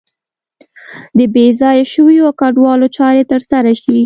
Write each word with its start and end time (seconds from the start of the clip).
د 1.17 1.19
بې 1.33 1.47
ځایه 1.59 1.85
شویو 1.93 2.27
او 2.29 2.35
کډوالو 2.41 2.87
چارې 2.97 3.23
تر 3.31 3.41
سره 3.51 3.69
شي. 3.81 3.97